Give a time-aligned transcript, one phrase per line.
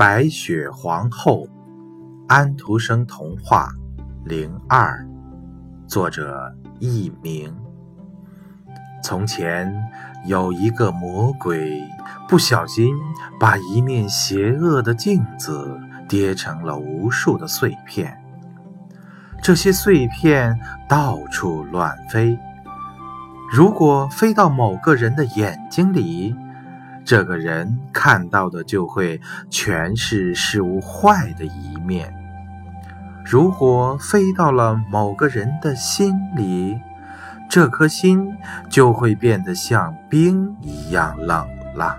[0.00, 1.46] 白雪皇后，
[2.26, 3.68] 安徒生童话
[4.24, 5.06] 零二，
[5.86, 7.54] 作者佚名。
[9.04, 9.70] 从前
[10.24, 11.82] 有一个魔鬼，
[12.26, 12.96] 不小心
[13.38, 15.78] 把一面邪恶的镜子
[16.08, 18.18] 跌成了无数的碎片，
[19.42, 20.58] 这些碎片
[20.88, 22.38] 到处乱飞。
[23.52, 26.34] 如果飞到某个人的眼睛里，
[27.10, 29.20] 这个人看到的就会
[29.50, 32.14] 全是事物坏的一面。
[33.26, 36.78] 如果飞到了某个人的心里，
[37.48, 38.32] 这颗心
[38.68, 41.98] 就会变得像冰一样冷了。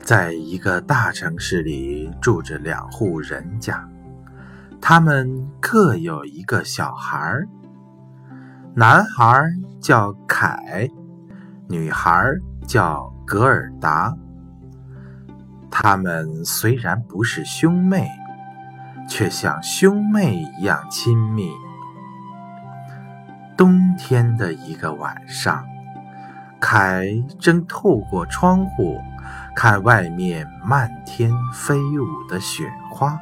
[0.00, 3.88] 在一个大城市里住着两户人家，
[4.80, 7.46] 他们各有一个小孩儿。
[8.74, 9.40] 男孩
[9.80, 10.88] 叫凯，
[11.70, 12.20] 女孩
[12.66, 14.12] 叫格尔达。
[15.70, 18.10] 他们虽然不是兄妹，
[19.08, 21.48] 却像兄妹一样亲密。
[23.56, 25.64] 冬天的一个晚上，
[26.58, 27.06] 凯
[27.38, 28.98] 正透过窗户
[29.54, 33.16] 看外面漫天飞舞的雪花。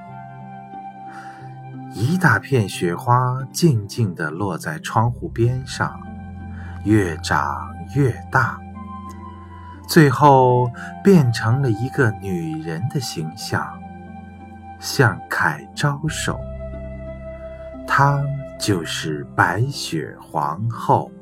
[1.92, 6.00] 一大片雪花静静地落在窗户边上，
[6.88, 8.58] 越长越大，
[9.86, 10.70] 最后
[11.04, 13.78] 变成了一个女人的形象，
[14.80, 16.40] 向凯招手。
[17.86, 18.24] 她
[18.58, 21.12] 就是白雪皇后。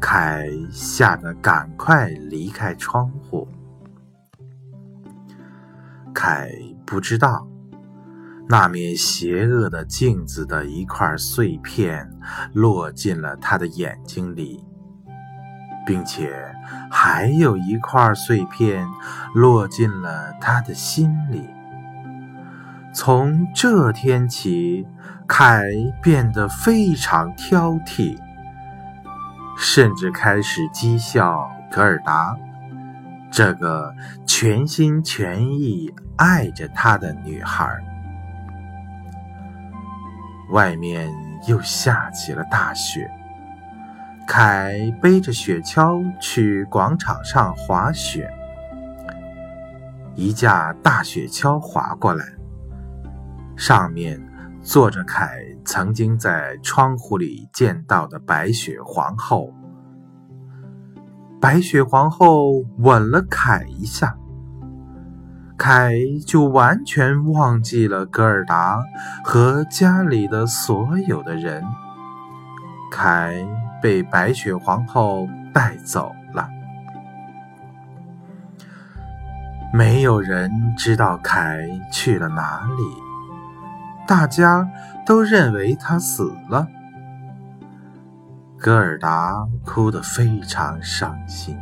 [0.00, 3.48] 凯吓得赶快离开窗户。
[6.14, 6.52] 凯
[6.86, 7.46] 不知道。
[8.48, 12.10] 那面邪恶的镜子的一块碎片
[12.52, 14.62] 落进了他的眼睛里，
[15.86, 16.54] 并且
[16.90, 18.86] 还有一块碎片
[19.34, 21.48] 落进了他的心里。
[22.92, 24.86] 从这天起，
[25.26, 25.64] 凯
[26.02, 28.18] 变得非常挑剔，
[29.56, 32.36] 甚至开始讥笑格尔达
[33.30, 33.94] 这个
[34.26, 37.82] 全心全意爱着他的女孩。
[40.52, 41.10] 外面
[41.46, 43.10] 又下起了大雪，
[44.28, 48.30] 凯背着雪橇去广场上滑雪。
[50.14, 52.24] 一架大雪橇滑过来，
[53.56, 54.20] 上面
[54.60, 59.50] 坐着凯曾经在窗户里见到的白雪皇后。
[61.40, 64.14] 白雪皇后吻了凯一下。
[65.64, 65.94] 凯
[66.26, 68.82] 就完全忘记了格尔达
[69.22, 71.64] 和家里的所有的人。
[72.90, 73.46] 凯
[73.80, 76.48] 被白雪皇后带走了，
[79.72, 81.60] 没有人知道凯
[81.92, 82.82] 去了哪里，
[84.04, 84.68] 大家
[85.06, 86.66] 都认为他死了。
[88.58, 91.56] 格尔达哭得非常伤心。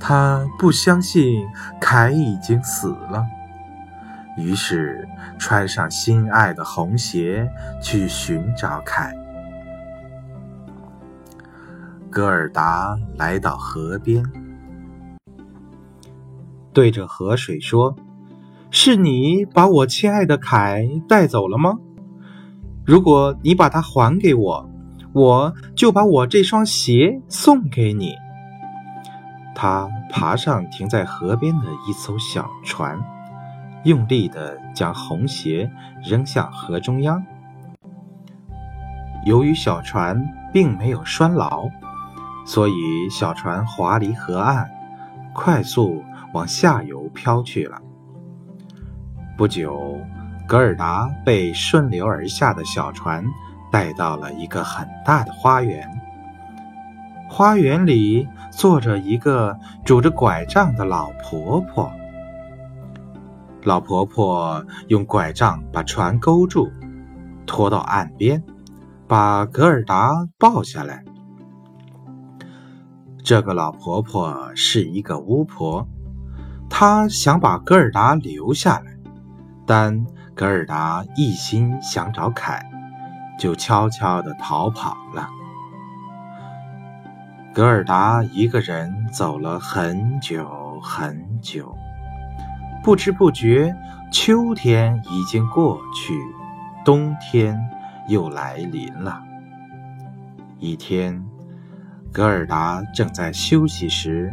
[0.00, 1.44] 他不相信
[1.80, 3.26] 凯已经死了，
[4.36, 5.06] 于是
[5.38, 7.50] 穿上心爱的红鞋
[7.82, 9.12] 去寻找凯。
[12.10, 14.24] 戈尔达来到河边，
[16.72, 17.94] 对着河水说
[18.70, 21.76] ：“是你把我亲爱的凯带走了吗？
[22.86, 24.70] 如果你把它还给我，
[25.12, 28.14] 我就把我这双鞋送给你。”
[29.60, 32.96] 他爬上停在河边的一艘小船，
[33.82, 35.68] 用力地将红鞋
[36.00, 37.20] 扔向河中央。
[39.24, 41.68] 由于小船并没有拴牢，
[42.46, 44.70] 所以小船滑离河岸，
[45.34, 47.82] 快速往下游飘去了。
[49.36, 49.98] 不久，
[50.46, 53.24] 格尔达被顺流而下的小船
[53.72, 55.90] 带到了一个很大的花园。
[57.28, 61.92] 花园里坐着一个拄着拐杖的老婆婆。
[63.64, 66.70] 老婆婆用拐杖把船勾住，
[67.46, 68.42] 拖到岸边，
[69.06, 71.04] 把格尔达抱下来。
[73.22, 75.86] 这个老婆婆是一个巫婆，
[76.70, 78.96] 她想把格尔达留下来，
[79.66, 82.64] 但格尔达一心想找凯，
[83.38, 85.28] 就悄悄地逃跑了。
[87.58, 91.76] 格尔达一个人走了很久很久，
[92.84, 93.74] 不知不觉，
[94.12, 96.14] 秋天已经过去，
[96.84, 97.60] 冬天
[98.06, 99.20] 又来临了。
[100.60, 101.20] 一天，
[102.12, 104.32] 格尔达正在休息时，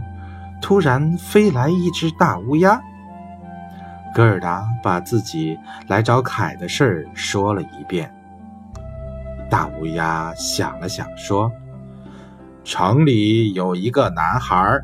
[0.62, 2.80] 突然飞来一只大乌鸦。
[4.13, 5.57] 格尔达把自己
[5.88, 8.13] 来找凯的事儿说了一遍。
[9.50, 11.51] 大乌鸦想了想，说
[12.65, 14.81] ：“城里有一个男孩，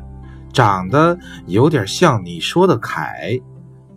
[0.52, 3.40] 长得有点像你说的凯，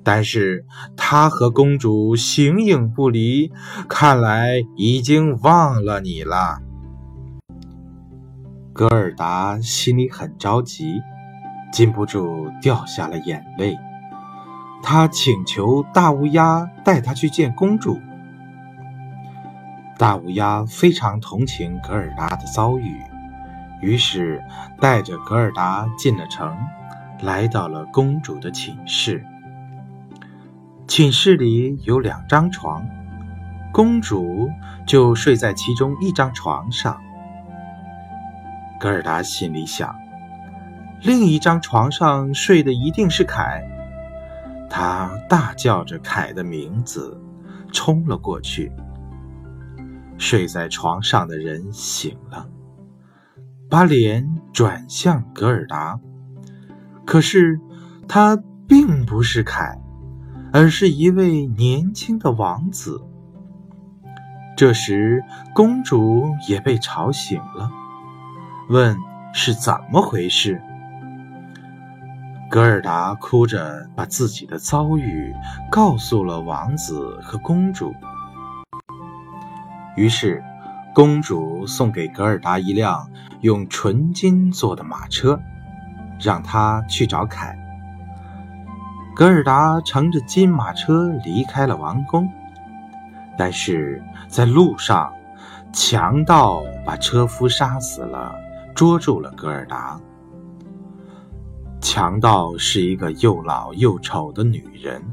[0.04, 0.66] 但是
[0.98, 3.52] 他和公主形影不离，
[3.88, 6.60] 看来已经忘了你了。”
[8.74, 11.00] 格尔达心里很着急，
[11.72, 13.78] 禁不住掉下了眼泪。
[14.84, 18.00] 他请求大乌鸦带他去见公主。
[19.98, 23.02] 大乌鸦非常同情格尔达的遭遇，
[23.86, 24.44] 于是
[24.82, 26.58] 带着格尔达进了城，
[27.22, 29.24] 来到了公主的寝室。
[30.88, 32.84] 寝室里有两张床，
[33.72, 34.50] 公主
[34.88, 37.00] 就睡在其中一张床上。
[38.80, 39.96] 格尔达心里想，
[41.04, 43.64] 另一张床上睡的一定是凯。
[44.68, 47.22] 他大叫着凯的名字，
[47.72, 48.72] 冲了过去。
[50.18, 52.48] 睡在床上的人醒了，
[53.70, 56.00] 把脸转向格尔达，
[57.06, 57.60] 可是
[58.08, 59.78] 他并不是凯，
[60.54, 63.02] 而是一位年轻的王子。
[64.56, 65.24] 这时，
[65.54, 67.70] 公主也被吵醒了，
[68.70, 68.96] 问
[69.34, 70.62] 是怎么回事。
[72.50, 75.34] 格尔达哭着把自己的遭遇
[75.70, 77.94] 告诉了王子和公主。
[79.98, 80.42] 于是，
[80.96, 83.12] 公主送给格尔达一辆
[83.42, 85.38] 用纯金做的马车，
[86.22, 87.54] 让他去找凯。
[89.14, 92.30] 格尔达乘着金马车离开了王宫，
[93.38, 95.14] 但是在路上，
[95.74, 98.34] 强盗把车夫杀死了，
[98.74, 100.00] 捉住了格尔达。
[101.82, 105.04] 强盗是一个又老又丑的女人，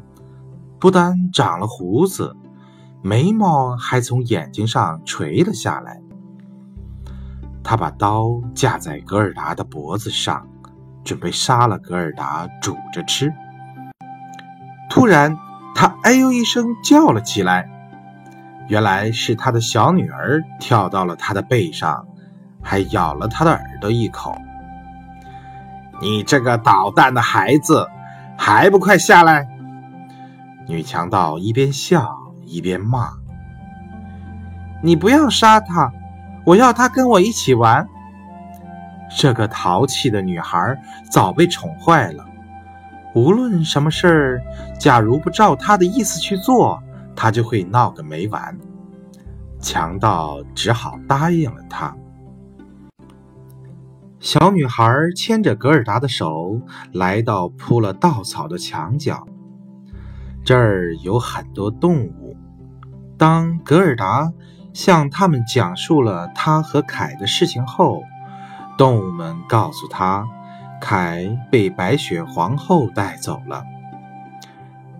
[0.79, 2.37] 不但长了胡子。
[3.02, 6.00] 眉毛还从眼睛上垂了下来。
[7.64, 10.46] 他把刀架在格尔达的脖子上，
[11.04, 13.32] 准备杀了格尔达煮着吃。
[14.88, 15.37] 突然，
[15.75, 17.69] 他哎呦一声叫了起来，
[18.69, 22.06] 原来是他的小女儿跳到了他的背上，
[22.62, 24.37] 还咬了他的耳朵一口。
[26.00, 27.88] 你这个捣蛋的孩子，
[28.37, 29.48] 还不快下来！
[30.69, 32.21] 女强盗一边笑。
[32.52, 33.10] 一边骂
[34.84, 35.90] ：“你不要杀他，
[36.44, 37.88] 我要他跟我一起玩。”
[39.16, 40.78] 这个淘气的女孩
[41.10, 42.25] 早被宠坏了，
[43.14, 44.43] 无论什么事儿，
[44.78, 46.82] 假如不照她的意思去做，
[47.14, 48.56] 她就会闹个没完。
[49.60, 51.94] 强盗只好答应了他。
[54.19, 56.60] 小女孩牵着格尔达的手，
[56.93, 59.26] 来到铺了稻草的墙角，
[60.44, 62.21] 这儿有很多动物。
[63.22, 64.32] 当格尔达
[64.72, 68.02] 向他们讲述了他和凯的事情后，
[68.76, 70.26] 动物们告诉他，
[70.80, 73.62] 凯被白雪皇后带走了。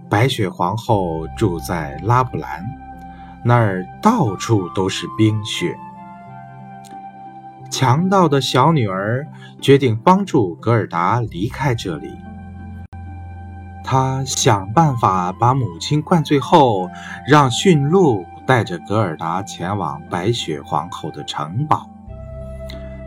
[0.09, 2.65] 白雪皇后住在拉普兰，
[3.45, 5.77] 那儿到处都是冰雪。
[7.73, 9.27] 强盗的小女儿
[9.61, 12.17] 决定帮助格尔达离开这里。
[13.85, 16.89] 他想办法把母亲灌醉后，
[17.27, 21.89] 让驯鹿带着格尔达前往白雪皇后的城堡。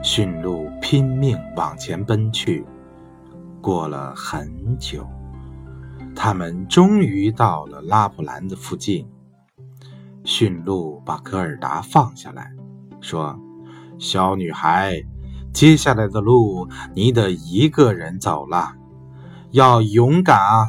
[0.04, 2.66] 驯鹿拼命往前奔去，
[3.62, 5.08] 过了很久，
[6.16, 9.08] 他们终于到了拉普兰的附近。
[10.24, 12.52] 驯鹿把格尔达放下来，
[13.02, 13.40] 说
[13.98, 15.02] ：“小女孩，
[15.54, 18.74] 接下来的路你得一个人走了。”
[19.56, 20.68] 要勇敢啊！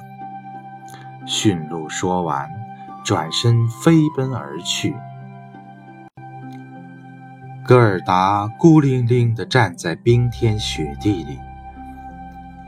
[1.27, 2.49] 驯鹿说完，
[3.05, 4.95] 转身飞奔而去。
[7.65, 11.37] 格尔达孤零零地站在冰天雪地里。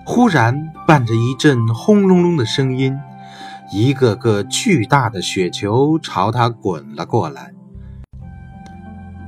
[0.04, 2.98] 忽然，伴着一阵轰隆隆的声音，
[3.70, 7.52] 一个个巨大的雪球朝他滚了过来。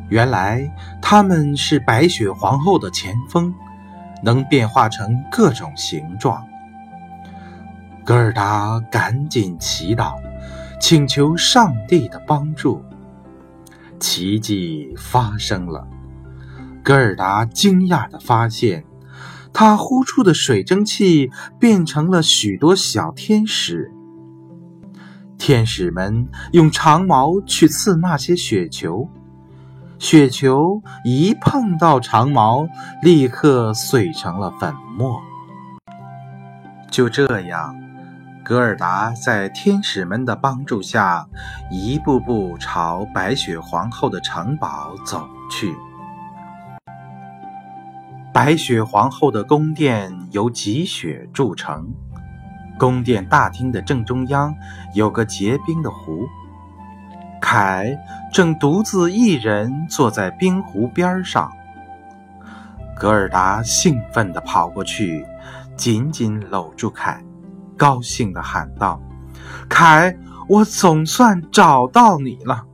[0.08, 0.68] 原来，
[1.00, 3.54] 他们是白雪皇后的前锋，
[4.24, 6.44] 能变化成各种形状。
[8.10, 10.16] 格尔达赶紧祈祷，
[10.80, 12.82] 请求上帝的帮助。
[14.00, 15.86] 奇迹发生了，
[16.82, 18.84] 格尔达惊讶地发现，
[19.52, 23.92] 他呼出的水蒸气变成了许多小天使。
[25.38, 29.08] 天使们用长矛去刺那些雪球，
[30.00, 32.66] 雪球一碰到长矛，
[33.04, 35.20] 立刻碎成了粉末。
[36.90, 37.79] 就这样，
[38.50, 41.24] 格尔达在天使们的帮助下，
[41.70, 45.72] 一步步朝白雪皇后的城堡走去。
[48.34, 51.94] 白雪皇后的宫殿由积雪筑成，
[52.76, 54.52] 宫殿大厅的正中央
[54.94, 56.26] 有个结冰的湖，
[57.40, 57.96] 凯
[58.32, 61.52] 正独自一人坐在冰湖边上。
[62.96, 65.24] 格尔达兴奋地跑过去。
[65.76, 67.22] 紧紧搂住凯，
[67.80, 69.00] 高兴地喊道
[69.66, 70.14] ：“凯，
[70.50, 72.66] 我总算找到你了。”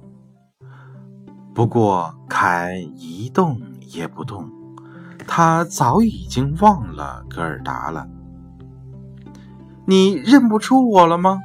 [1.54, 4.50] 不过，凯一动也不动，
[5.24, 8.08] 他早已经忘了格尔达了。
[9.84, 11.38] 你认不出我了吗？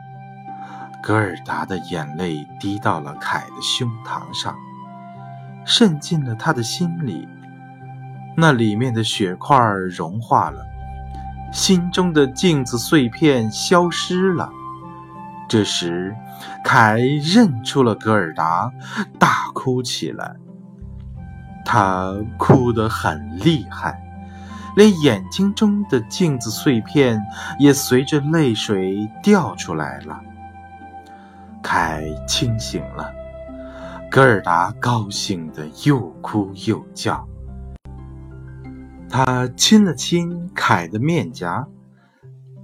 [1.03, 4.55] 格尔达的眼泪滴到了凯的胸膛上，
[5.65, 7.27] 渗进了他的心里，
[8.35, 9.55] 那里面的雪块
[9.87, 10.70] 融化了。
[11.51, 14.49] 心中的镜子碎片消失了。
[15.49, 16.15] 这时，
[16.63, 18.71] 凯认出了格尔达，
[19.19, 20.35] 大哭起来。
[21.65, 24.01] 他哭得很厉害，
[24.75, 27.21] 连眼睛中的镜子碎片
[27.59, 30.19] 也随着泪水掉出来了。
[31.61, 33.13] 凯清醒了，
[34.09, 37.27] 格尔达高兴得又哭又叫。
[39.13, 41.67] 他亲了亲凯的面颊，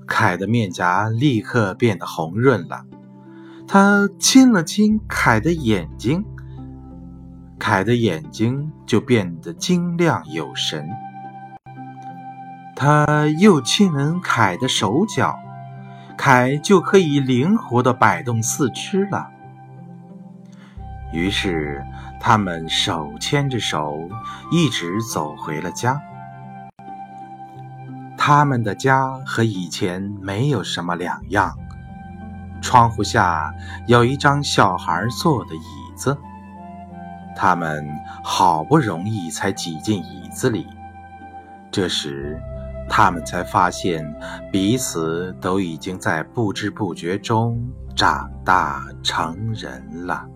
[0.07, 2.85] 凯的面颊立刻变得红润了。
[3.67, 6.23] 他亲了亲凯的眼睛，
[7.59, 10.87] 凯的眼睛就变得晶亮有神。
[12.77, 15.35] 他又亲吻凯的手脚，
[16.17, 19.27] 凯就可以灵活地摆动四肢了。
[21.11, 21.83] 于是，
[22.21, 23.97] 他们手牵着手，
[24.49, 26.01] 一直走回了家。
[28.27, 31.57] 他们的家和以前没有什么两样。
[32.61, 33.53] 窗户下
[33.87, 36.17] 有一张小孩坐的椅子，
[37.37, 37.87] 他们
[38.21, 40.67] 好不容易才挤进椅子里。
[41.71, 42.37] 这时，
[42.89, 44.05] 他们才发现
[44.51, 47.57] 彼此都已经在不知不觉中
[47.95, 50.27] 长大成人了。